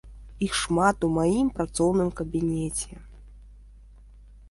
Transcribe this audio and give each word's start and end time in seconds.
Іх 0.45 0.53
шмат 0.61 0.97
у 1.09 1.09
маім 1.17 1.47
працоўным 1.59 2.09
кабінеце. 2.23 2.93